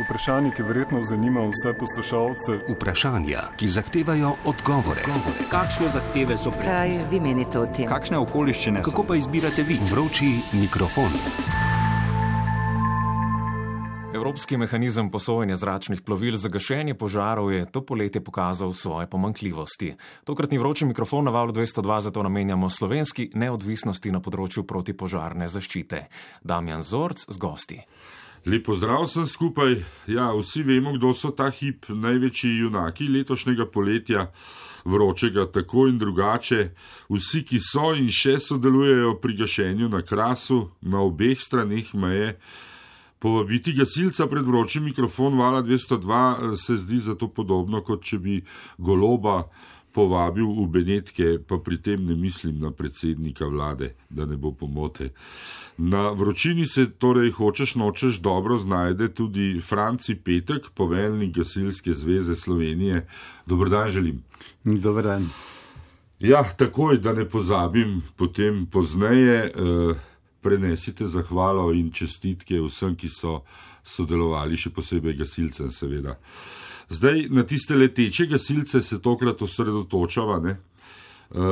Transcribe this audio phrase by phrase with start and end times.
[0.00, 2.52] Vprašanje, ki verjetno zanima vse poslušalce.
[2.68, 5.02] Vprašanja, ki zahtevajo odgovore.
[5.50, 7.84] Kakšne zahteve so pred Kaj vi menite o tem?
[7.90, 8.80] Kakšne okoliščine?
[8.88, 9.76] Kako pa izbirate vi?
[9.90, 11.12] Vroči mikrofon.
[14.16, 19.92] Evropski mehanizem posojanja zračnih plovil za gašenje požarov je to poletje pokazal svoje pomankljivosti.
[20.24, 26.06] Tokratni vroči mikrofon na valu 202 zato namenjamo slovenski neodvisnosti na področju protipožarne zaščite.
[26.40, 27.80] Damjan Zorc z gosti.
[28.46, 29.76] Lepo zdrav sem skupaj.
[30.06, 34.24] Ja, vsi vemo, kdo so ta hip največji junaki letošnjega poletja,
[34.84, 36.64] vročega tako in drugače.
[37.06, 42.34] Vsi, ki so in še sodelujejo pri gašenju na krasu, na obeh straneh meje.
[43.22, 48.40] Povabiti gasilca pred vročim mikrofon vala 202 se zdi zato podobno, kot če bi
[48.78, 49.44] goloba
[49.92, 55.12] povabil v Benetke, pa pri tem ne mislim na predsednika vlade, da ne bo pomote.
[55.78, 63.06] Na vročini se torej hočeš nočeš dobro znajde tudi Franci Petek, poveljnik Gasilske zveze Slovenije.
[63.46, 64.22] Dobrodan želim.
[64.64, 65.28] Dobrodan.
[66.20, 69.94] Ja, takoj, da ne pozabim, potem pozneje eh,
[70.40, 73.40] prenesite zahvalo in čestitke vsem, ki so
[73.82, 76.14] sodelovali, še posebej gasilcem, seveda.
[76.92, 80.40] Zdaj na tiste leteče gasilce se tokrat osredotočava.
[80.40, 80.56] Ne?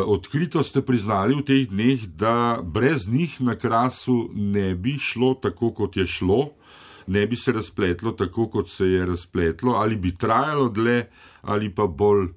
[0.06, 5.70] Odkrito ste priznali v teh dneh, da brez njih na krasu ne bi šlo tako,
[5.72, 6.50] kot je šlo,
[7.06, 11.06] ne bi se razpletlo tako, kot se je razpletlo, ali bi trajalo dlje,
[11.42, 12.28] ali pa bolj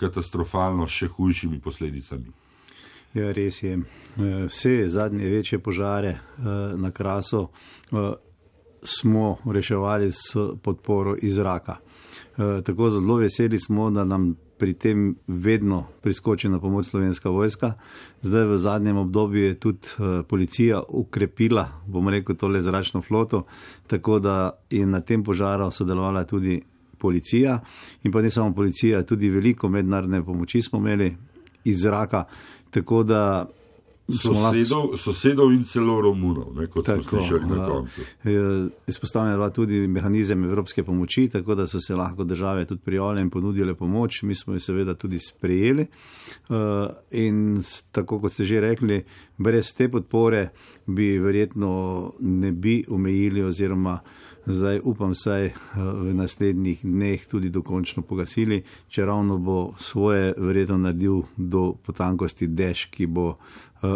[0.00, 2.34] katastrofalno, še hujšimi posledicami.
[3.14, 3.78] Ja, res je.
[4.18, 6.18] Vse zadnje večje požare
[6.76, 7.46] na krasu
[8.84, 11.76] smo reševali s podporo iz zraka.
[12.64, 17.72] Tako zelo veseli smo, da nam pri tem vedno priskoči na pomoč slovenska vojska.
[18.22, 19.88] Zdaj v zadnjem obdobju je tudi
[20.28, 23.44] policija ukrepila, bom rekel, tole zračno floto,
[23.86, 26.62] tako da je na tem požaru sodelovala tudi
[26.98, 27.60] policija
[28.02, 31.16] in pa ne samo policija, tudi veliko mednarodne pomoči smo imeli
[31.64, 32.24] iz zraka.
[32.70, 33.46] Tako da
[34.04, 38.00] Sosedov, sosedov in celo Romunov, ne, kot tako, smo slišali na koncu.
[38.86, 43.30] Izpostavljen je tudi mehanizem evropske pomoči, tako da so se lahko države tudi prijavile in
[43.30, 44.22] ponudile pomoč.
[44.22, 45.86] Mi smo jo seveda tudi sprejeli.
[47.10, 49.04] In tako kot ste že rekli,
[49.38, 50.50] brez te podpore
[50.86, 54.00] bi verjetno ne bi omejili oziroma
[54.46, 61.22] zdaj upam vsaj v naslednjih dneh tudi dokončno pogasili, če ravno bo svoje verjetno naredil
[61.36, 63.34] do potankosti dež, ki bo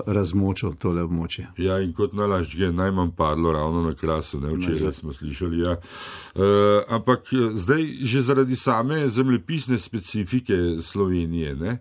[0.07, 1.47] razmočil tole območje.
[1.63, 5.61] Ja, in kot nalaž je najmanj padlo ravno na krasu, ne včeraj smo slišali.
[5.63, 5.77] Ja.
[5.79, 6.49] E,
[6.89, 11.79] ampak zdaj že zaradi same zemljepisne specifike Slovenije, ne,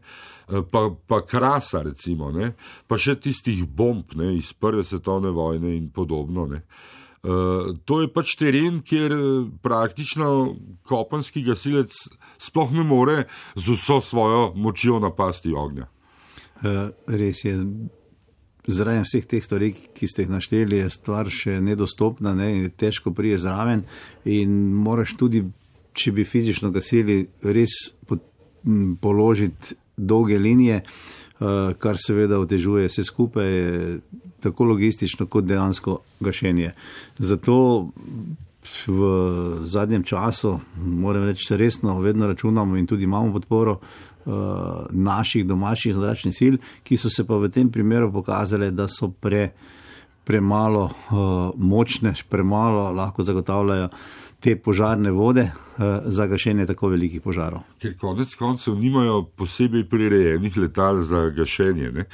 [0.72, 2.54] pa, pa krasa recimo, ne,
[2.88, 6.48] pa še tistih bomb ne, iz prve svetovne vojne in podobno.
[6.48, 6.64] Ne.
[7.24, 9.14] Uh, to je pač teren, kjer
[9.66, 10.56] praktično
[10.88, 11.96] kopenski gasilec
[12.42, 13.24] sploh ne more
[13.56, 15.90] z vso svojo močjo napasti ognja.
[16.62, 17.58] Uh, res je.
[18.68, 23.14] Zaradi vseh teh stvari, ki ste jih našteli, je stvar še nedostopna ne, in težko
[23.16, 23.86] prije zraven.
[24.28, 25.40] In moraš tudi,
[25.96, 28.20] če bi fizično gasili, res po,
[29.00, 31.17] položiti dolge linije, uh,
[31.80, 33.52] kar seveda otežuje vse skupaj,
[34.42, 36.72] tako logistično kot dejansko gašenje.
[37.20, 37.58] Zato
[38.88, 39.02] v
[39.64, 44.34] zadnjem času, moram reči, resno, vedno računamo in tudi imamo podporo uh,
[44.92, 49.52] naših domačih zračnih sil, ki so se pa v tem primeru pokazale, da so pre,
[50.24, 53.90] premalo uh, močne, premalo lahko zagotavljajo
[54.40, 55.52] te požarne vode
[56.06, 57.62] za gašenje tako velikih požarov.
[57.82, 61.92] Ker konec koncev nimajo posebej prirejenih letal za gašenje.
[61.94, 62.06] Ne?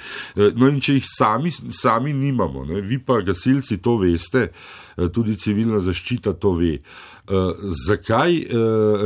[0.55, 2.81] No in če jih sami, sami nimamo, ne?
[2.81, 4.49] vi pa gasilci to veste,
[5.15, 6.77] tudi civilna zaščita to ve.
[7.87, 8.35] Zakaj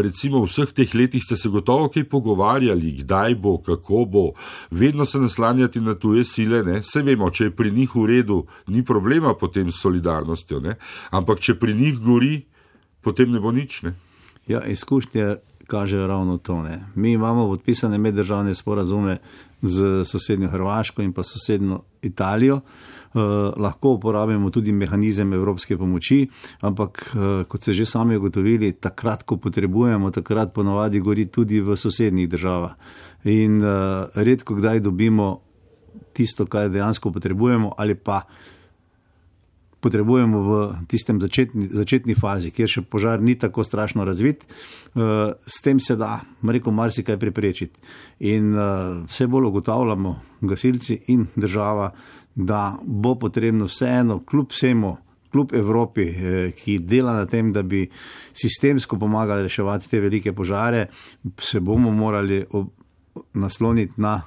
[0.01, 4.25] recimo v vseh teh letih ste se gotovo kaj pogovarjali, kdaj bo, kako bo,
[4.71, 6.81] vedno se naslanjati na tuje sile, ne?
[6.83, 10.79] se vemo, če je pri njih v redu, ni problema potem s solidarnostjo, ne?
[11.11, 12.39] ampak če pri njih gori,
[13.07, 13.81] potem ne bo nič.
[13.87, 13.95] Ne?
[14.51, 15.35] Ja, izkušnje
[15.67, 16.61] kažejo ravno to.
[16.63, 16.83] Ne.
[16.95, 19.17] Mi imamo podpisane meddržavne sporazume
[19.61, 22.59] z sosednjo Hrvaško in pa sosednjo Italijo.
[23.13, 23.21] Uh,
[23.57, 26.27] lahko uporabimo tudi mehanizem evropske pomoči,
[26.61, 31.77] ampak uh, kot ste že sami ugotovili, takrat, ko potrebujemo, takrat ponovadi gori tudi v
[31.77, 32.75] sosednjih državah.
[33.23, 35.39] In uh, redko kdaj dobimo
[36.13, 38.56] tisto, kar dejansko potrebujemo, ali pa uh,
[39.79, 40.51] potrebujemo v
[40.89, 45.95] tistem začetni, začetni fazi, kjer še požar ni tako strašno razvit, uh, s tem se
[45.99, 47.79] da, rekel, marsikaj preprečiti.
[48.29, 51.91] In uh, vse bolj ugotavljamo, gasilci in država,
[52.37, 54.97] da bo potrebno vseeno, kljub vsemu,
[55.31, 57.87] kljub Evropi, eh, ki dela na tem, da bi
[58.33, 60.87] sistemsko pomagali reševati te velike požare,
[61.39, 62.45] se bomo morali
[63.33, 64.21] nasloniti na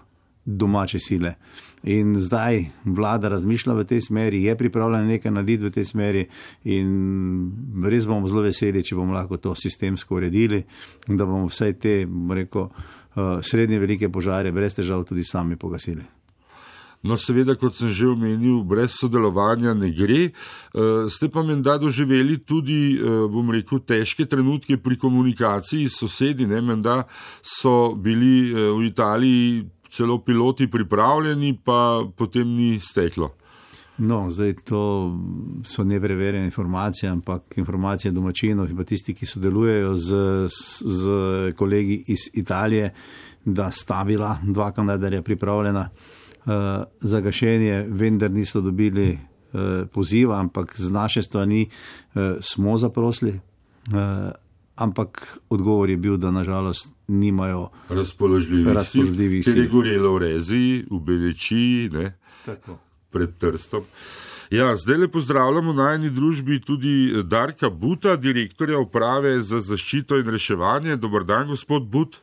[0.45, 1.35] domače sile.
[1.83, 6.27] In zdaj vlada razmišlja v tej smeri, je pripravljena nekaj narediti v tej smeri,
[6.69, 10.61] in res bomo zelo veseli, če bomo lahko to sistemsko uredili,
[11.09, 11.97] da bomo vsaj te,
[12.37, 16.05] rekel, eh, srednje velike požare brez težav tudi sami pogasili.
[17.01, 20.37] No, seveda, kot sem že omenil, brez sodelovanja ne gre.
[20.77, 26.45] Uh, ste pa menda doživeli tudi, uh, bom rekel, težke trenutke pri komunikaciji s sosedi.
[26.45, 26.61] Ne?
[26.61, 27.07] Menda
[27.41, 33.33] so bili uh, v Italiji celo piloti pripravljeni, pa potem ni steklo.
[33.99, 34.83] No, zdaj to
[35.65, 40.21] so nepreverjene informacije, ampak informacije domačinov in pa tisti, ki sodelujejo z,
[40.81, 42.95] z kolegi iz Italije,
[43.45, 45.89] da sta bila dva kandidarja pripravljena.
[46.47, 49.19] Eh, za gašenje, vendar niso dobili
[49.53, 49.61] uh,
[49.93, 53.31] poziva, ampak z naše strani uh, smo zaprosili.
[53.31, 54.31] Uh,
[54.77, 59.13] ampak odgovor je bil, da nažalost nimajo razpoložljivih sil.
[59.45, 62.13] Ker je gorelo v rezi, v beleči, ne,
[63.11, 63.85] pred trstom.
[64.51, 70.31] Ja, zdaj le pozdravljamo na eni družbi tudi Darka Buta, direktorja uprave za zaščito in
[70.31, 70.97] reševanje.
[70.97, 72.19] Dobr dan, gospod But.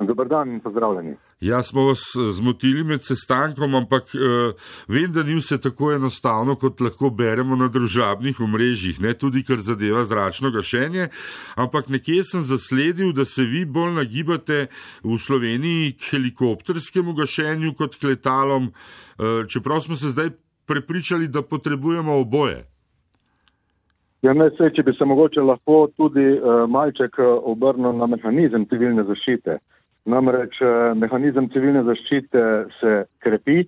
[0.00, 1.16] Dobr dan in pozdravljeni.
[1.40, 4.54] Ja, smo vas eh, zmotili med sestankom, ampak uh,
[4.90, 9.62] vem, da ni vse tako enostavno, kot lahko beremo na družabnih omrežjih, ne tudi kar
[9.62, 11.06] zadeva zračno gašenje,
[11.54, 14.66] ampak nekje sem zasledil, da se vi bolj nagibate
[15.04, 20.34] v Sloveniji k helikopterskemu gašenju kot k letalom, uh, čeprav smo se zdaj
[20.66, 22.64] prepričali, da potrebujemo oboje.
[24.26, 29.06] Ja, ne, se, če bi se mogoče lahko tudi uh, malček obrnil na mehanizem civilne
[29.06, 29.60] zaščite.
[30.08, 32.44] Namreč eh, mehanizem civilne zaščite
[32.80, 32.94] se
[33.24, 33.66] krepi.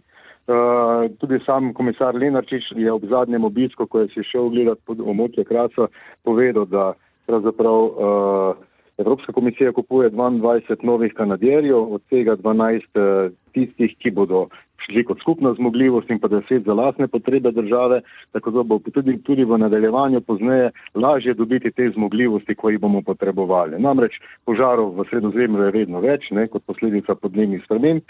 [0.51, 4.99] Uh, tudi sam komisar Lenarčič je ob zadnjem obisku, ko je si šel gledati pod
[4.99, 5.87] območje Krasa,
[6.27, 6.87] povedal, da
[7.31, 8.65] pravzaprav uh,
[9.01, 14.49] Evropska komisija kupuje 22 novih kanadjerjev, od tega 12 uh, tistih, ki bodo
[14.85, 18.01] šli kot skupna zmogljivost in pa deset za lasne potrebe države,
[18.33, 23.03] tako da bo tudi, tudi v nadaljevanju pozneje lažje dobiti te zmogljivosti, ko jih bomo
[23.03, 23.81] potrebovali.
[23.81, 28.03] Namreč požarov v sredozemlju je vedno več, ne, kot posledica podnebnih sprememb.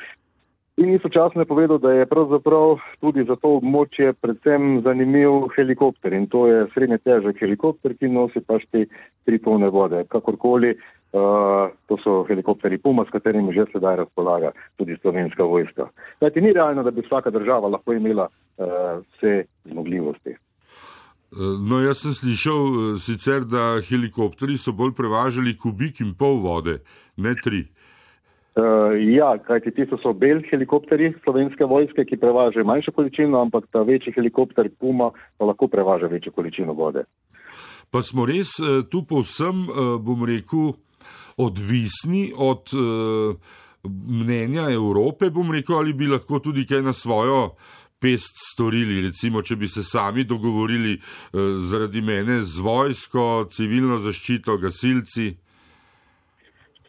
[0.76, 6.28] In istočasno je povedal, da je pravzaprav tudi za to območje predvsem zanimiv helikopter in
[6.30, 8.86] to je srednje težek helikopter, ki nosi pač te
[9.28, 10.04] tri polne vode.
[10.08, 15.90] Kakorkoli, uh, to so helikopteri Puma, s katerimi že sedaj razpolaga tudi slovenska vojska.
[16.22, 20.38] Kajti ni realno, da bi vsaka država lahko imela uh, vse zmogljivosti.
[21.68, 26.80] No, jaz sem slišal sicer, da helikopteri so bolj prevažali kubik in pol vode,
[27.16, 27.66] ne tri.
[27.68, 27.79] Uh,
[29.14, 34.12] ja, kajti ti so bel helikopteri slovenske vojske, ki prevažajo manjšo količino, ampak ta večji
[34.16, 37.04] helikopter Puma pa lahko prevaža večjo količino vode.
[37.90, 40.72] Pa smo res uh, tu povsem, uh, bom rekel,
[41.36, 43.34] odvisni od uh,
[43.84, 47.54] mnenja Evrope, bom rekel, ali bi lahko tudi kaj na svojo
[48.00, 51.40] pest storili, recimo, če bi se sami dogovorili uh,
[51.70, 55.34] zaradi mene z vojsko, civilno zaščito, gasilci.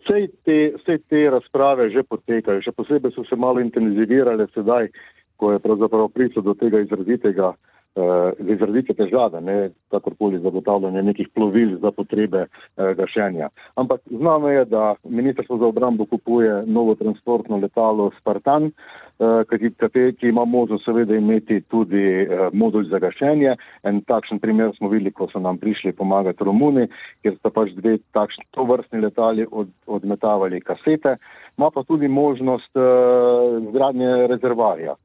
[0.02, 4.90] Vse te, vse te razprave že potekajo, še posebej so se malo intenzivirale sedaj,
[5.38, 7.54] ko je pravzaprav prišlo do tega izrazitega
[7.96, 13.50] uh, izrazite težave, ne kakorkoli zagotavljanje nekih plovil za potrebe uh, gašenja.
[13.76, 19.74] Ampak znano je, da Ministrstvo za obrambo kupuje novo transportno letalo Spartan, uh, ki,
[20.20, 23.56] ki ima možnost seveda imeti tudi uh, modul za gašenje.
[23.84, 26.88] En takšen primer smo videli, ko so nam prišli pomagati Romuni,
[27.22, 31.18] kjer sta pač dve takšni tovrstni letali od, odmetavali kasete.
[31.58, 34.96] Ma pa tudi možnost uh, zgradnje rezervarja.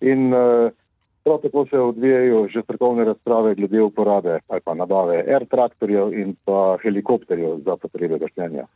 [0.00, 0.70] In uh,
[1.24, 6.36] Prav tako se odvijajo že strokovne razprave glede uporabe ali pa nabave air traktorjev in
[6.44, 8.66] pa helikopterjev za potrebe gašenja.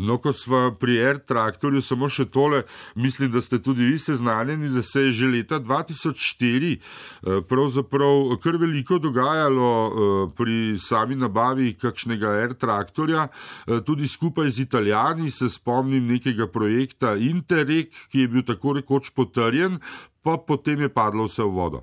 [0.00, 2.62] No, ko smo pri air traktorju, samo še tole,
[2.96, 8.56] mislim, da ste tudi vi seznanjeni, da se je že leta 2004 eh, pravzaprav kar
[8.56, 15.50] veliko dogajalo eh, pri sami nabavi kakšnega air traktorja, eh, tudi skupaj z italijani se
[15.52, 19.82] spomnim nekega projekta Interreg, ki je bil tako rekoč potrjen,
[20.22, 21.80] pa potem je padlo vse v vodo.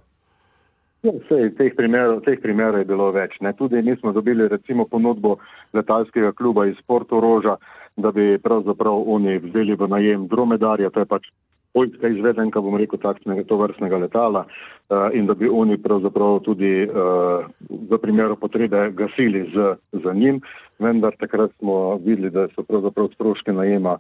[1.05, 3.37] Ja, Vse teh primerov, teh primerov je bilo več.
[3.41, 3.53] Ne.
[3.53, 5.37] Tudi mi smo dobili recimo ponudbo
[5.73, 7.57] letalskega kluba iz Portoroža,
[7.97, 11.29] da bi pravzaprav oni vzeli v najem dromedarja, to je pač
[11.73, 16.87] poljska izvedenka, bom rekel, takšnega to vrstnega letala uh, in da bi oni pravzaprav tudi
[16.87, 20.41] uh, v primeru potrebe gasili z, z njim,
[20.79, 23.97] vendar takrat smo videli, da so pravzaprav stroške najema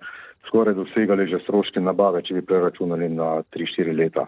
[0.47, 4.27] skoraj dosegali že stroške nabave, če bi preračunali na 3-4 leta.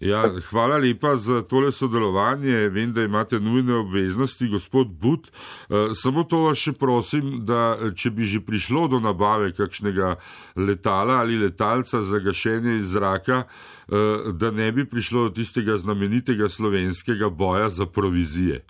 [0.00, 2.68] Ja, hvala lepa za tole sodelovanje.
[2.68, 5.26] Vem, da imate nujne obveznosti, gospod But.
[5.26, 10.14] Uh, samo to vas še prosim, da če bi že prišlo do nabave kakšnega
[10.56, 16.46] letala ali letalca za gašenje iz zraka, uh, da ne bi prišlo do tistega znamenitega
[16.48, 18.62] slovenskega boja za provizije.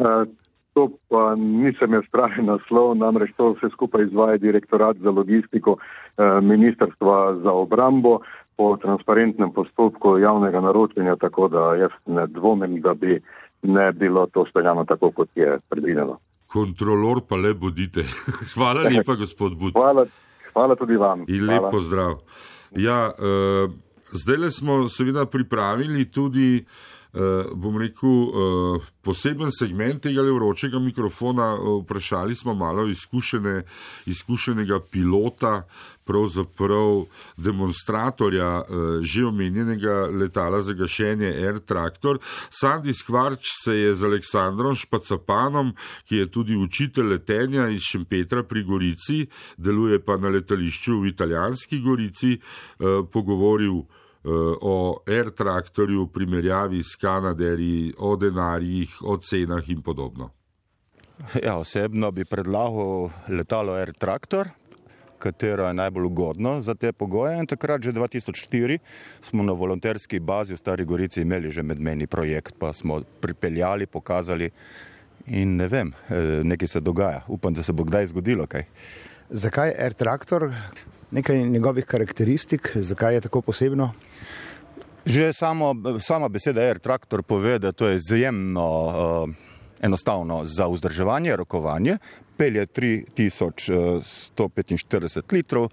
[0.00, 0.24] Uh,
[0.72, 5.76] to pa nisem jaz pravi naslov, namreč to vse skupaj izvaja direktorat za logistiko
[6.42, 8.20] Ministrstva za obrambo
[8.56, 13.20] po transparentnem postopku javnega naročanja, tako da jaz ne dvomim, da bi
[13.62, 16.18] ne bilo to speljano tako, kot je predvideno.
[16.46, 18.04] Kontrolor pa le bodite.
[18.54, 19.72] Hvala lepa, gospod Bud.
[19.72, 20.06] Hvala,
[20.52, 21.24] hvala tudi vam.
[21.28, 22.18] In lep pozdrav.
[22.76, 23.70] Ja, uh,
[24.12, 26.93] zdaj le smo seveda pripravili tudi uh,
[27.54, 31.54] bom rekel, uh, poseben segment tega vročega mikrofona.
[31.54, 33.62] Uh, vprašali smo malo izkušene,
[34.06, 35.62] izkušenega pilota,
[36.04, 37.04] pravzaprav
[37.36, 38.66] demonstratorja uh,
[39.02, 42.18] že omenjenega letala za gašenje Air Tractor.
[42.50, 45.74] Sandy Skvarč se je z Aleksandrom Špacapanom,
[46.08, 51.78] ki je tudi učitelj letenja iz Šempetra pri Gorici, deluje pa na letališču v italijanski
[51.80, 53.84] Gorici, uh, pogovoril.
[54.24, 60.30] O Air Tractorju v primerjavi s Kanaderji, o denarjih, o cenah in podobno.
[61.44, 64.48] Ja, osebno bi predlagal letalo Air Tractor,
[65.18, 67.38] katero je najbolj ugodno za te pogoje.
[67.38, 68.78] In takrat, že 2004,
[69.20, 74.50] smo na volonterski bazi v Stari Gorici imeli že medmeni projekt, pa smo pripeljali, pokazali
[75.26, 77.24] in ne vem, eh, nekaj se dogaja.
[77.28, 78.66] Upam, da se bo kdaj zgodilo kaj.
[79.30, 80.50] Zakaj Air Tractor?
[81.14, 83.92] Nekaj njegovih karakteristik, zakaj je tako posebno?
[85.06, 89.30] Že samo, sama beseda Air Tractor pove, da to je izjemno uh,
[89.84, 91.98] enostavno za vzdrževanje, rokovanje.
[92.36, 95.68] Pelje 3145 litrov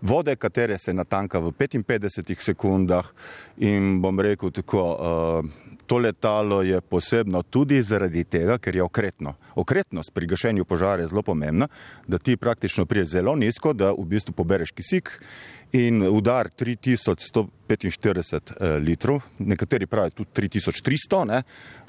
[0.00, 3.12] vode, katere se natanka v 55 sekundah
[3.58, 5.44] in bom rekel tako, uh,
[5.86, 9.34] To letalo je posebno tudi zaradi tega, ker je okretno.
[9.54, 11.68] Okretnost pri gašenju požara je zelo pomembna,
[12.06, 15.10] da ti praktično priješ zelo nizko, da v bistvu pobereš kisik
[15.72, 21.85] in udar 3145 eh, litrov, nekateri pravijo tudi 3300, ne, eh,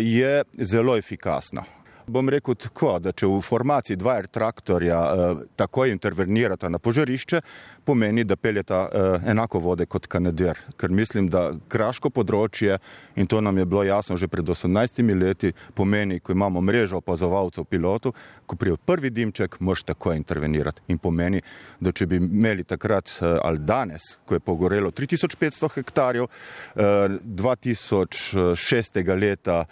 [0.00, 1.64] je zelo efikasno.
[2.08, 7.40] Bom rekel tako, da če v formaciji dva air traktorja eh, takoj intervenirata na požarišče,
[7.84, 10.56] pomeni, da peljeta eh, enako vode kot kanadir.
[10.80, 12.78] Ker mislim, da kraško področje,
[13.16, 17.68] in to nam je bilo jasno že pred 18 leti, pomeni, ko imamo mrežo opazovalcev
[17.68, 18.14] pilotu,
[18.46, 20.86] ko prije prvi dimček, moš takoj intervenirati.
[20.88, 21.42] In pomeni,
[21.80, 29.04] da če bi imeli takrat eh, ali danes, ko je pogorelo 3500 hektarjev, eh, 2006.
[29.18, 29.64] leta,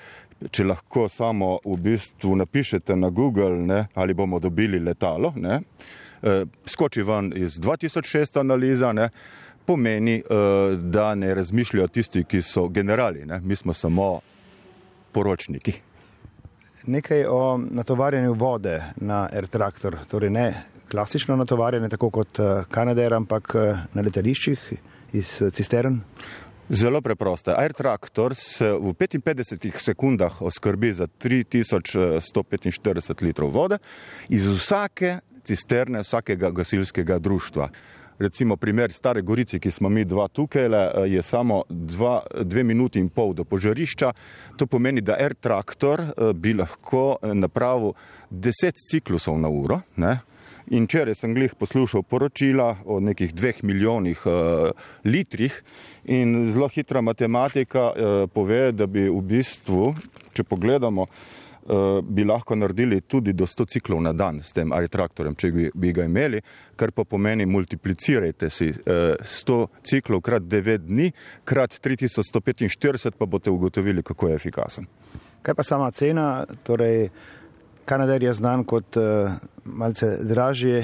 [0.51, 5.61] če lahko samo v bistvu napišete na Google, ne, ali bomo dobili letalo, ne,
[6.23, 9.09] e, skoči ven iz 2006 analiza, ne,
[9.67, 10.23] pomeni, e,
[10.77, 14.21] da ne razmišljajo tisti, ki so generali, ne, mi smo samo
[15.13, 15.73] poročniki.
[16.87, 20.49] Nekaj o natovarjanju vode na Air Tractor, torej ne
[20.91, 23.55] klasično natovarjanje, tako kot e, Kanader, ampak
[23.95, 24.73] na letališčih
[25.17, 26.03] iz cistern.
[26.69, 27.55] Zelo preprosto.
[27.55, 33.79] Air Tractor se v 55 sekundah oskrbi za 3145 litrov vode
[34.29, 37.69] iz vsake cisterne, vsakega gasilskega društva.
[38.19, 40.69] Recimo primer Stare Gorice, ki smo mi dva tukaj,
[41.07, 44.13] je samo dva, dve minuti in pol do požarišča.
[44.57, 47.93] To pomeni, da Air Tractor eh, bi lahko eh, napravil
[48.31, 49.81] 10 ciklusov na uro.
[49.97, 50.19] Ne?
[50.75, 54.33] In včeraj sem glih poslušal poročila o nekih dveh milijonih uh,
[55.05, 55.63] litrih
[56.05, 59.93] in zelo hitra matematika uh, pove, da bi v bistvu,
[60.35, 64.91] če pogledamo, uh, bi lahko naredili tudi do 100 ciklov na dan s tem ali
[64.91, 66.43] traktorjem, če bi, bi ga imeli,
[66.77, 71.13] kar pa pomeni multiplicirajte si uh, 100 ciklov krat 9 dni,
[71.45, 74.91] krat 3145 pa boste ugotovili, kako je efikasen.
[75.47, 76.43] Kaj pa sama cena?
[76.67, 77.07] Torej,
[77.87, 79.31] Kanader je znan kot uh,
[79.65, 80.83] malce dražje,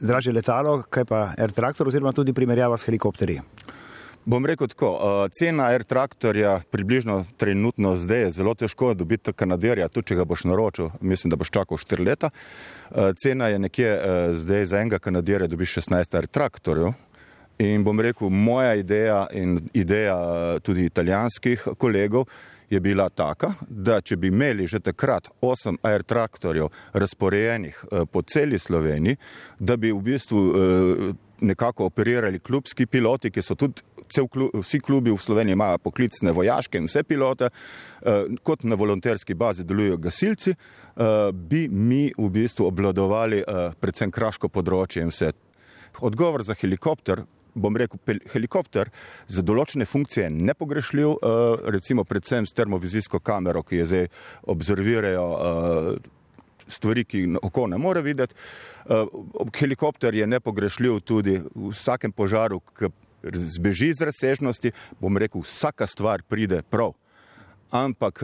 [0.00, 3.40] dražje letalo, kaj pa Air Tractor oziroma tudi primerjava s helikopterji.
[4.24, 9.90] Bom rekel tako, uh, cena Air Tractorja približno trenutno zdaj je zelo težko dobiti Kanaderja,
[9.90, 12.30] tudi če ga boš naročil, mislim, da boš čakal 4 leta.
[12.30, 13.90] Uh, cena je nekje
[14.38, 16.94] zdaj za enega Kanaderja dobiš 16 Air Tractorjev.
[17.58, 20.16] In bom rekel, moja ideja in ideja
[20.62, 22.26] tudi italijanskih kolegov
[22.70, 28.22] je bila taka, da če bi imeli že takrat osem air traktorjev razporejenih eh, po
[28.22, 29.16] celi Sloveniji,
[29.58, 31.12] da bi v bistvu eh,
[31.44, 33.82] nekako operirali klubski piloti, ki so tudi
[34.30, 39.34] klub, vsi klubi v Sloveniji imajo poklicne vojaške in vse pilote, eh, kot na volonterski
[39.34, 40.54] bazi delujejo gasilci,
[41.34, 43.40] bi mi v bistvu obvladovali
[43.82, 45.32] predvsem kraško področje in vse.
[46.06, 48.90] Odgovor za helikopter bom rekel, helikopter
[49.26, 51.14] za določene funkcije nepogrešljiv,
[51.74, 54.08] recimo predvsem s termovizijsko kamero, ki je zdaj
[54.54, 55.28] observirajo
[56.68, 58.34] stvari, ki oko ne more videti.
[59.58, 62.92] Helikopter je nepogrešljiv tudi v vsakem požaru, ki
[63.24, 66.92] zbeži iz razsežnosti, bom rekel, vsaka stvar pride prav.
[67.74, 68.20] Ampak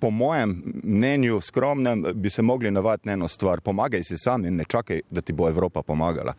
[0.00, 3.60] po mojem mnenju skromnem bi se mogli navaditi na eno stvar.
[3.60, 6.34] Pomagaj si sam in ne čakaj, da ti bo Evropa pomagala.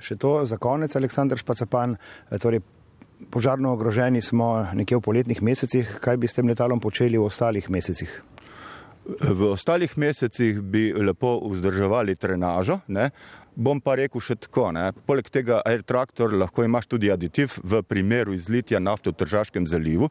[0.00, 1.96] Še to za konec, Aleksandr Špacapan.
[2.42, 2.60] Torej,
[3.30, 5.98] požarno ogroženi smo nekje v poletnih mesecih.
[6.02, 8.10] Kaj bi s tem letalom počeli v ostalih mesecih?
[9.06, 13.10] V ostalih mesecih bi lepo vzdrževali trenažo, ne?
[13.56, 14.90] Bom pa rekel še tako, ne?
[15.08, 20.10] poleg tega Air Tractor lahko imaš tudi aditiv v primeru izlitja nafte v Tržaškem zalivu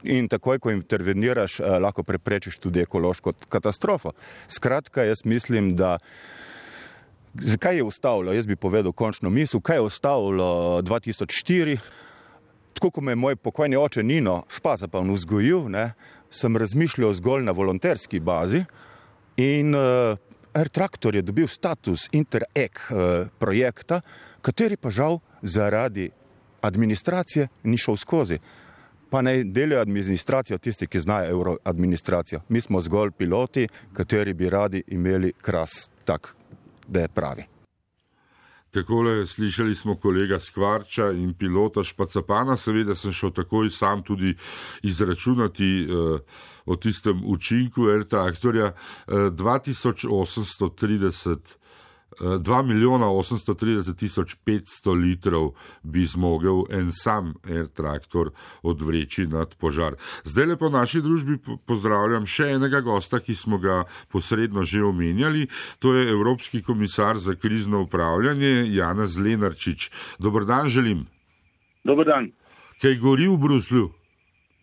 [0.00, 4.14] in takoj, ko interveniraš, eh, lahko preprečiš tudi ekološko katastrofo.
[4.48, 5.98] Skratka, jaz mislim, da
[7.34, 11.78] zakaj je ustavilo, jaz bi povedal končno misel, kaj je ustavilo 2004,
[12.74, 15.92] tako kot me je moj pokojni oče Nino Špaza pa vzgojil, ne?
[16.30, 18.64] sem razmišljal zgolj na volonterski bazi
[19.36, 20.18] in uh,
[20.54, 24.00] Air Tractor je dobil status Interreg uh, projekta,
[24.42, 26.10] kateri pa žal zaradi
[26.60, 28.38] administracije ni šel skozi.
[29.10, 32.40] Pa naj delajo administracijo tisti, ki znajo euro administracijo.
[32.48, 36.34] Mi smo zgolj piloti, kateri bi radi imeli kras tak,
[36.90, 37.44] da je pravi.
[38.70, 44.36] Takole slišali smo kolega Skvarča in pilota Špacapana, seveda sem šel takoj sam tudi
[44.82, 46.20] izračunati uh,
[46.66, 48.72] o tistem učinku Air Tractorja uh,
[49.14, 51.38] 2830
[52.20, 58.30] 2 milijona 830 tisoč 500 litrov bi zmogel en sam air traktor
[58.62, 59.96] odvreči nad požar.
[60.24, 65.48] Zdaj le po naši družbi pozdravljam še enega gosta, ki smo ga posredno že omenjali.
[65.78, 69.90] To je Evropski komisar za krizno upravljanje Janez Lenarčič.
[70.18, 71.06] Dobr dan želim.
[71.84, 72.30] Dobr dan.
[72.80, 73.90] Kaj gori v Bruslju?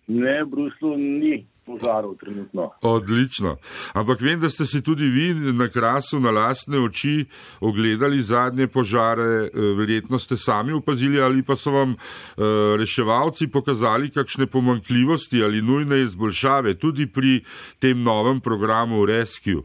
[0.07, 2.71] Ne, v Bruslu ni požarov trenutno.
[2.81, 3.57] Odlično.
[3.93, 7.25] Ampak vem, da ste si tudi vi na krasu, na lastne oči
[7.59, 12.43] ogledali zadnje požare, eh, verjetno ste sami opazili ali pa so vam uh,
[12.79, 17.41] reševalci pokazali kakšne pomankljivosti ali nujne izboljšave tudi pri
[17.79, 19.61] tem novem programu Rescue.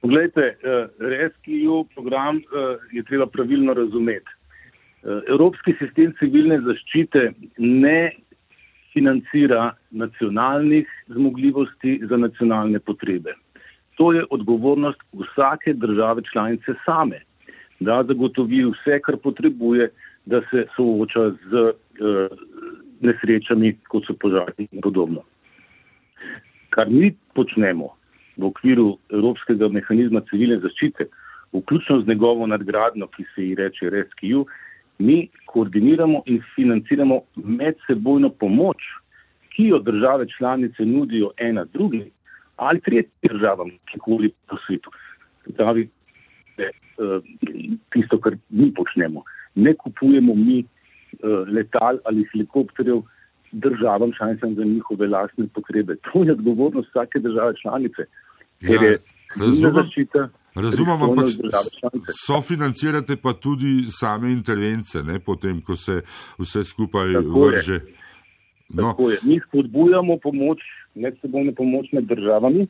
[0.00, 2.40] Poglejte, uh, Rescue program
[2.92, 4.30] je treba pravilno razumeti.
[5.02, 8.12] Evropski sistem civilne zaščite ne
[8.92, 13.34] financira nacionalnih zmogljivosti za nacionalne potrebe.
[13.96, 17.20] To je odgovornost vsake države članice same,
[17.80, 19.90] da zagotovi vse, kar potrebuje,
[20.26, 22.38] da se sooča z uh,
[23.00, 25.22] nesrečami, kot so požari in podobno.
[26.70, 27.90] Kar mi počnemo
[28.36, 31.08] v okviru Evropskega mehanizma civilne zaščite,
[31.52, 34.46] vključno z njegovo nadgradno, ki se ji reče RESCU,
[35.06, 38.82] mi koordiniramo in financiramo medsebojno pomoč,
[39.52, 42.10] ki jo države članice nudijo ena drugi
[42.56, 44.90] ali tretjim državam, ki koli po svetu.
[45.56, 45.88] Pravi,
[46.56, 47.24] da uh,
[47.92, 53.02] tisto, kar mi počnemo, ne kupujemo mi uh, letal ali helikopterjev
[53.52, 55.96] državam članicam za njihove lastne potrebe.
[55.96, 58.02] To je odgovornost vsake države članice.
[58.60, 58.80] Ja,
[59.40, 60.30] razumem.
[60.54, 61.26] Razumem, ampak
[62.26, 66.02] sofinancirate pa tudi same intervence, ne, potem, ko se
[66.38, 67.80] vse skupaj Tako vrže.
[68.68, 68.92] No.
[68.98, 69.18] Je.
[69.24, 70.60] Mi spodbujamo pomoč,
[70.94, 72.66] medsebojno pomoč med državami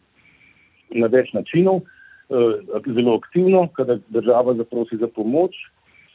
[0.95, 1.83] na več načinov,
[2.31, 5.57] eh, zelo aktivno, kada država zaprosi za pomoč,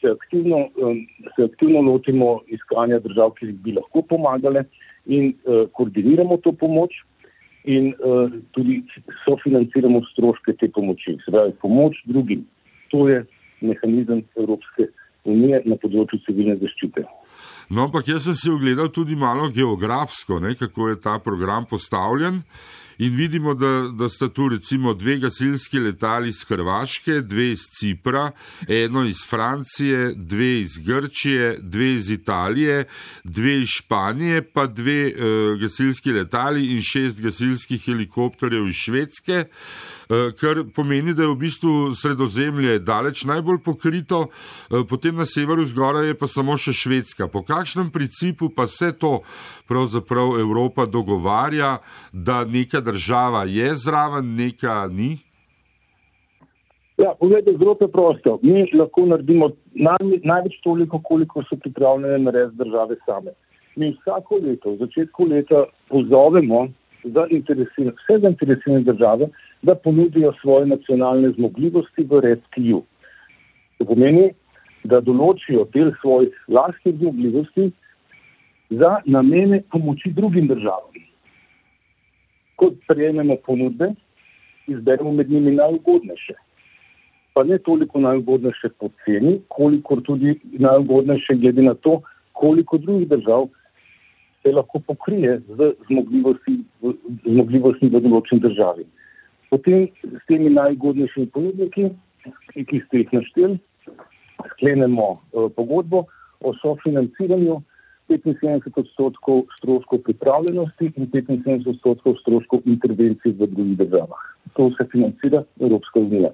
[0.01, 1.03] se aktivno, eh,
[1.35, 4.63] se aktivno lotimo iskanja držav, ki bi lahko pomagale
[5.05, 6.95] in eh, koordiniramo to pomoč
[7.63, 8.83] in uh, tudi
[9.25, 12.45] sofinanciramo stroške te pomoči, se pravi pomoč drugim.
[12.93, 13.25] To je
[13.61, 14.87] mehanizem Evropske
[15.27, 17.03] unije na področju civilne zaščite.
[17.69, 22.41] No, ampak jaz sem si ogledal tudi malo geografsko, ne, kako je ta program postavljen.
[22.97, 28.31] In vidimo, da, da sta tu recimo dve gasilski letali iz Hrvaške, dve iz Cipra,
[28.67, 32.85] eno iz Francije, dve iz Grčije, dve iz Italije,
[33.23, 39.45] dve iz Španije, pa dve uh, gasilski letali in šest gasilskih helikopterjev iz Švedske.
[40.09, 44.29] Eh, kar pomeni, da je v bistvu sredozemlje daleč najbolj pokrito,
[44.71, 47.27] eh, potem na severu zgoraj je pa samo še Švedska.
[47.27, 49.21] Po kakšnem principu pa se to
[49.67, 51.77] pravzaprav Evropa dogovarja,
[52.13, 55.17] da neka država je zraven, neka ni?
[56.97, 58.39] Ja, pogledajte, zelo preprosto.
[58.41, 63.35] Mi lahko naredimo naj, največ toliko, koliko so pripravljene narediti države same.
[63.75, 66.67] Mi vsako leto, v začetku leta, pozovemo
[67.03, 69.29] vse zainteresirane države,
[69.61, 72.81] da ponudijo svoje nacionalne zmogljivosti v RESCU.
[73.77, 74.31] To pomeni,
[74.83, 77.71] da določijo del svojih lastnih zmogljivosti
[78.69, 81.06] za namene pomoči drugim državam.
[82.57, 83.91] Ko prejmemo ponudbe,
[84.67, 86.33] izberemo med njimi najugodnejše.
[87.33, 92.01] Pa ne toliko najugodnejše po ceni, koliko tudi najugodnejše glede na to,
[92.33, 93.47] koliko drugih držav
[94.43, 98.85] se lahko pokrije z zmogljivosti v določeni državi.
[99.49, 101.89] Potem s temi najugodnejšimi ponudniki,
[102.53, 103.57] ki ste jih našteli,
[104.53, 106.05] sklenemo uh, pogodbo
[106.41, 107.61] o sofinanciranju
[108.09, 114.21] 75 odstotkov stroškov pripravljenosti in 75 odstotkov stroškov intervencij v drugih državah.
[114.53, 116.31] To se financira Evropska unija.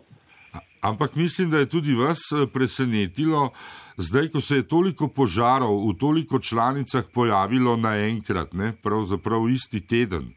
[0.81, 3.49] Ampak mislim, da je tudi vas eh, presenetilo,
[3.97, 10.33] zdaj, ko se je toliko požarov v toliko članicah pojavilo naenkrat, ne, pravzaprav isti teden.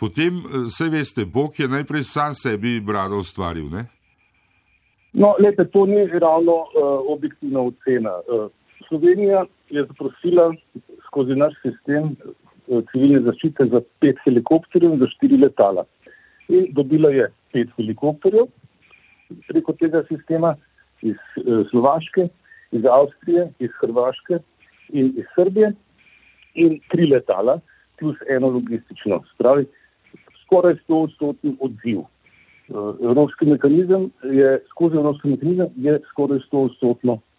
[0.00, 3.86] Potem, vse eh, veste, Bog je najprej sam sebi brado ustvaril, ne?
[5.12, 6.66] No, lepe, to ni ravno uh,
[7.12, 8.14] objektivna ocena.
[8.26, 8.50] Uh,
[8.92, 10.54] Slovenija je zaprosila
[11.06, 15.86] skozi naš sistem uh, civilne zaščite za pet helikopterjev in za štiri letala.
[16.52, 18.50] In dobila je pet helikopterjev
[19.48, 20.52] preko tega sistema
[21.00, 22.28] iz uh, Slovaške,
[22.76, 24.42] iz Avstrije, iz Hrvaške
[24.92, 25.72] in iz Srbije
[26.54, 27.62] in tri letala
[27.96, 29.22] plus eno logistično.
[29.32, 29.64] Spravi,
[30.44, 32.04] skoraj 100 odstotni odziv.
[32.04, 32.74] Eh,
[33.08, 37.31] evropski mehanizem je skozi evropski mehanizem je skoraj 100 odstotno uh,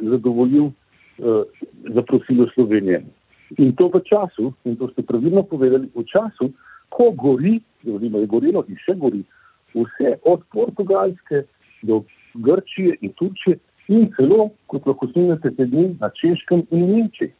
[0.00, 0.72] zadovoljil uh,
[1.94, 3.02] zaprosilo Slovenije.
[3.58, 6.52] In to v času, in to ste pravilno povedali, v času,
[6.88, 9.20] ko gori, oziroma je gorelo in še gori,
[9.74, 11.44] vse od Portugalske
[11.82, 12.02] do
[12.34, 13.58] Grčije in Turčije
[13.88, 15.52] in celo, kot lahko snimate,
[16.00, 17.32] na Češkem in Nemčiji.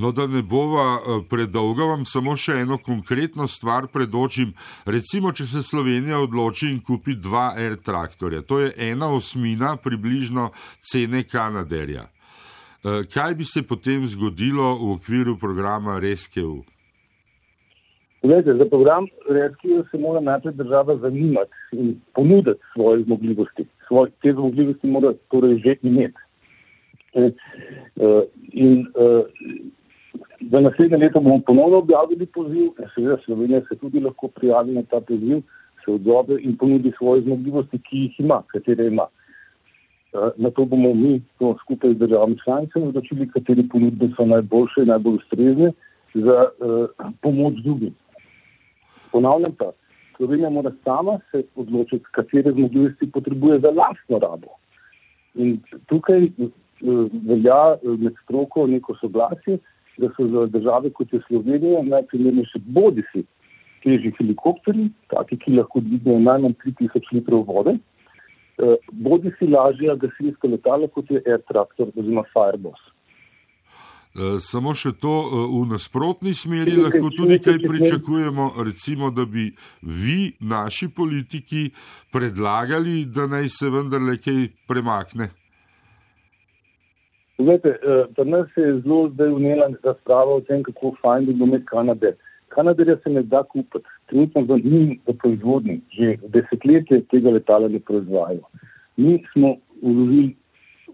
[0.00, 4.52] No, da ne bova eh, predolga, vam samo še eno konkretno stvar predočim.
[4.86, 10.52] Recimo, če se Slovenija odloči in kupi dva Air traktorja, to je ena osmina približno
[10.86, 12.04] cene Kanaderja.
[12.06, 16.62] Eh, kaj bi se potem zgodilo v okviru programa Rescue?
[18.22, 23.66] Glede, za program Rescue se mora najprej država zanimati in ponuditi svoje zmogljivosti.
[23.88, 26.22] Svoj, te zmogljivosti mora torej že imeti.
[27.18, 27.30] E,
[28.52, 28.86] in,
[30.40, 35.00] Za naslednje leto bomo ponovno objavili poziv, seveda Slovenija se tudi lahko prijavi na ta
[35.00, 35.42] poziv,
[35.84, 39.06] se odzove in ponudi svoje zmogljivosti, ki jih ima, katere ima.
[40.12, 44.80] Eh, na to bomo mi to skupaj z državami članicami odločili, kateri ponudbe so najboljše
[44.80, 45.72] in najbolj ustrezne
[46.14, 47.94] za uh, pomoč drugim.
[49.12, 49.70] Ponavljam pa,
[50.16, 54.48] Slovenija mora sama se odločiti, katere zmogljivosti potrebuje za lastno rabo.
[55.34, 56.48] In tukaj uh,
[57.26, 59.58] velja med stroko neko soglasje,
[59.98, 63.24] da so za države kot je Slovenija najprimernejši bodi si
[63.82, 70.48] težji helikopteri, taki, ki lahko dvignejo najmanj 3000 litrov vode, eh, bodi si lažja gasilska
[70.48, 72.80] letala kot je Air Tractor oziroma Fireboss.
[74.18, 79.50] Eh, samo še to eh, v nasprotni smeri lahko tudi kaj pričakujemo, recimo, da bi
[79.82, 81.68] vi, naši politiki,
[82.12, 85.28] predlagali, da naj se vendarle kaj premakne.
[87.38, 91.32] Zdajte, eh, pri nas se je zelo zdaj vnela razprava o tem, kako fajn bi
[91.32, 92.14] bilo imeti Kanader.
[92.48, 97.78] Kanaderja se ne da kupiti, trenutno za njim v proizvodnji, že desetletje tega letala ne
[97.78, 98.42] proizvajajo.
[98.96, 100.34] Mi smo vložili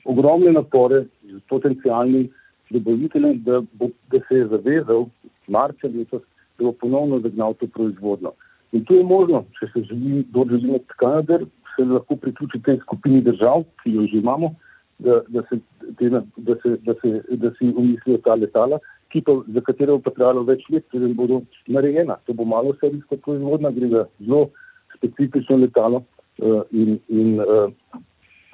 [0.05, 2.29] ogromne napore z potencijalnim
[2.71, 3.63] dobaviteljem, da,
[4.13, 5.07] da se je zavezal
[5.49, 6.23] marca letos,
[6.59, 8.35] da bo ponovno zagnal to proizvodno.
[8.73, 12.79] In to je možno, če se želi, kdo želi imeti Kanader, se lahko priključi tej
[12.85, 14.55] skupini držav, ki jo že imamo
[15.05, 15.59] da, da, se,
[16.37, 17.13] da, se, da, se,
[17.43, 18.79] da si umislijo ta letala,
[19.13, 22.19] ki pa, za katero bo potrebalo več let, preden bodo narejena.
[22.27, 24.49] To bo malo serijska proizvodna, gre za zelo
[24.97, 27.69] specifično letalo uh, in, in uh,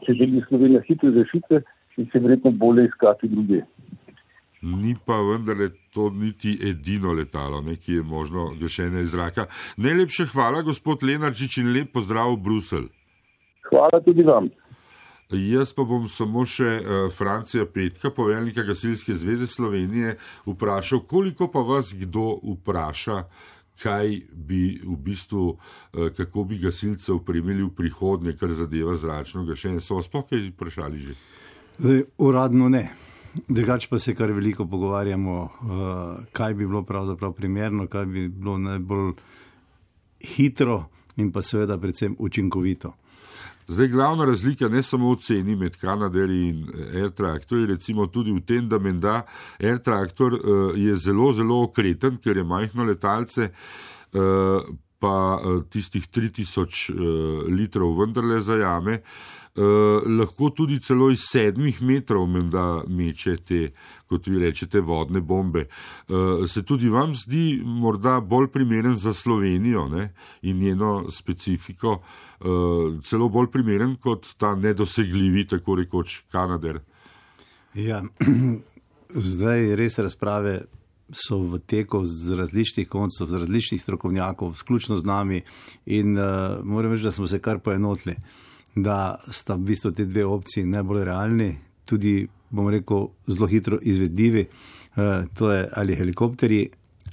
[0.04, 1.62] če želi Slovenija hitre rešitve,
[2.00, 3.62] se verjetno bolje iskati druge.
[4.62, 9.46] Ni pa vendarle to niti edino letalo, ne, ki je možno gašenje iz zraka.
[9.76, 12.88] Najlepše hvala, gospod Lenarčič, in lep pozdrav v Bruselj.
[13.70, 14.50] Hvala tudi vam.
[15.30, 20.16] Jaz pa bom samo še uh, Francija Petka, poveljnika Gasilske zveze Slovenije,
[20.46, 23.22] vprašal, koliko pa vas kdo vpraša,
[23.80, 29.80] kaj bi v bistvu, uh, kako bi gasilce upremili v prihodnje, kar zadeva zračno gašenje.
[29.80, 31.14] So vas pa kaj vprašali že?
[31.78, 32.90] Zdaj, uradno ne.
[33.46, 38.58] Drugač pa se kar veliko pogovarjamo, uh, kaj bi bilo pravzaprav primerno, kaj bi bilo
[38.58, 39.14] najbolj
[40.34, 42.96] hitro in pa seveda predvsem učinkovito.
[43.70, 48.32] Zdaj, glavna razlika ne samo v ceni med Kanaderji in eh, Air Tractor, recimo tudi
[48.34, 49.22] v tem, da menda
[49.62, 53.52] Air Tractor uh, je zelo, zelo okreten, ker je majhno letalce,
[54.12, 54.66] uh,
[54.98, 55.14] pa
[55.70, 58.98] tistih 3000 uh, litrov vendarle zajame.
[58.98, 63.60] Uh, lahko tudi celo iz sedmih metrov menda meče te,
[64.06, 65.66] kot vi rečete, vodne bombe.
[66.08, 73.02] Uh, se tudi vam zdi morda bolj primeren za Slovenijo ne, in njeno specifiko, uh,
[73.04, 76.80] celo bolj primeren kot ta nedosegljivi, tako rekoč, Kanader?
[77.74, 78.02] Ja,
[79.30, 80.60] zdaj res razprave
[81.10, 85.42] so v teku z različnih koncev, z različnih strokovnjakov, sključno z nami
[85.86, 88.14] in uh, moram reči, da smo se kar poenotili
[88.74, 91.50] da sta v bistvu te dve opciji najbolj realni,
[91.84, 94.46] tudi, bom rekel, zelo hitro izvedljivi.
[94.96, 96.68] Uh, to je ali helikopteri,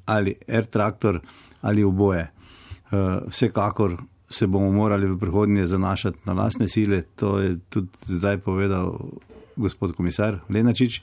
[0.06, 1.20] ali air traktor,
[1.62, 2.28] ali oboje.
[2.92, 3.98] Uh, vsekakor
[4.30, 9.00] se bomo morali v prihodnje zanašati na lasne sile, to je tudi zdaj povedal
[9.56, 11.02] gospod komisar Lenačič.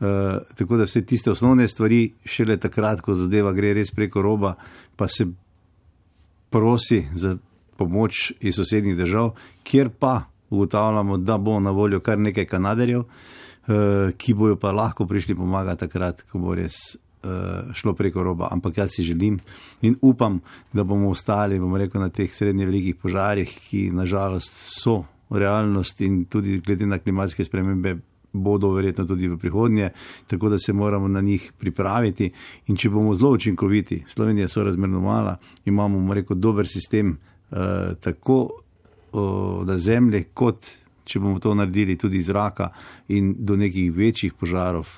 [0.00, 0.06] Uh,
[0.54, 4.54] tako da vse tiste osnovne stvari, šele takrat, ko zadeva gre res preko roba,
[4.96, 5.26] pa se
[6.50, 7.36] prosi za
[7.78, 14.12] pomoč iz sosednjih držav, kjer pa ugotavljamo, da bo na voljo kar nekaj kanaderjev, eh,
[14.16, 18.48] ki bojo pa lahko prišli pomagati takrat, ko bo res eh, šlo preko roba.
[18.50, 19.40] Ampak jaz si želim
[19.82, 20.40] in upam,
[20.72, 26.24] da bomo ostali bomo rekel, na teh srednje velikih požarih, ki nažalost so realnost in
[26.24, 27.96] tudi glede na klimatske spremembe.
[28.36, 29.90] Bodo verjetno tudi v prihodnje,
[30.26, 32.26] tako da se moramo na njih pripraviti.
[32.66, 37.14] In če bomo zelo učinkoviti, Slovenija je sorazmerno mala, imamo, rekel, dober sistem
[38.00, 38.38] tako
[39.66, 40.66] na zemlji, kot
[41.06, 42.70] če bomo to naredili tudi iz zraka
[43.14, 44.88] in do nekih večjih požarov,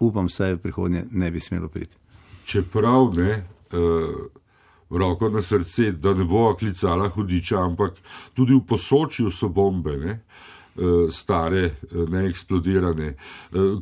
[0.00, 1.96] upam, se v prihodnje ne bi smelo priti.
[2.48, 3.34] Čeprav ne,
[3.76, 4.22] uh,
[4.90, 8.00] roko na srce, da ne bo klicala hudiča, ampak
[8.34, 9.96] tudi v posočju so bombe.
[9.96, 10.20] Ne?
[11.10, 11.74] stare,
[12.08, 13.14] neeksplodirane.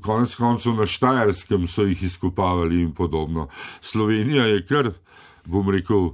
[0.02, 3.48] Konec koncev na Štajerskem so jih izkopavali in podobno.
[3.81, 4.90] Slovenija je kar,
[5.44, 6.09] bom rekel,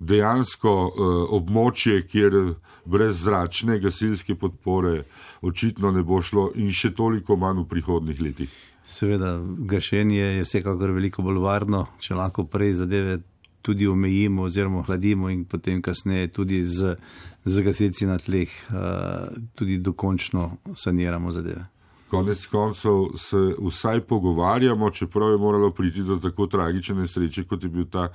[0.00, 2.36] dejansko uh, območje, kjer
[2.84, 5.04] brez zračne gasilske podpore
[5.46, 8.54] očitno ne bo šlo in še toliko manj v prihodnih letih.
[8.84, 9.36] Seveda,
[9.70, 13.20] gašenje je vsekakor veliko bolj varno, če lahko prej zadeve
[13.62, 16.96] tudi omejimo oziroma hladimo in potem kasneje tudi z,
[17.44, 20.48] z gasilci na tleh uh, tudi dokončno
[20.80, 21.68] saniramo zadeve
[22.10, 27.68] konec koncev se vsaj pogovarjamo, čeprav je moralo priti do tako tragične nesreče, kot je
[27.68, 28.08] bil ta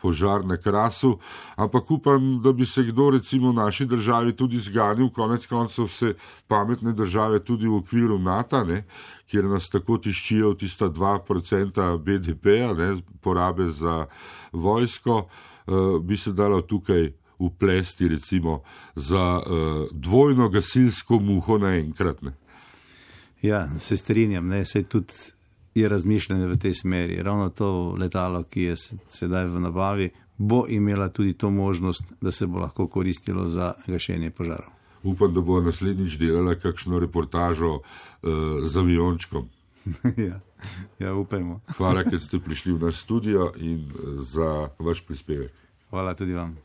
[0.00, 1.18] požar na krasu.
[1.56, 6.14] Ampak upam, da bi se kdo recimo v naši državi tudi zganil, konec koncev se
[6.48, 8.84] pametne države tudi v okviru NATO, ne,
[9.30, 14.06] kjer nas tako tiščijo tista 2% BDP-ja, porabe za
[14.52, 15.26] vojsko,
[15.66, 17.12] uh, bi se dalo tukaj.
[17.42, 18.60] Uplesti, recimo,
[18.94, 22.22] za uh, dvojno gasilsko muho naenkrat.
[23.42, 25.12] Ja, se strinjam, ne, se tudi
[25.74, 27.22] je razmišljanje v tej smeri.
[27.22, 28.76] Ravno to letalo, ki je
[29.08, 34.30] sedaj v nabavi, bo imela tudi to možnost, da se bo lahko koristilo za gašenje
[34.30, 34.70] požarov.
[35.02, 37.82] Upam, da bo naslednjič delala kakšno reportažo uh,
[38.62, 39.48] z aviončkom.
[40.28, 40.40] ja,
[40.98, 41.60] ja, upajmo.
[41.76, 45.52] Hvala, ker ste prišli v naš studio in za vaš prispevek.
[45.90, 46.56] Hvala tudi vam.